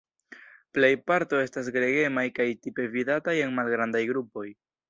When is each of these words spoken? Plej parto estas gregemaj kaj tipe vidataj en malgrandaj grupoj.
Plej 0.77 0.89
parto 1.11 1.41
estas 1.47 1.69
gregemaj 1.77 2.25
kaj 2.39 2.49
tipe 2.65 2.89
vidataj 2.99 3.39
en 3.47 3.57
malgrandaj 3.59 4.07
grupoj. 4.15 4.49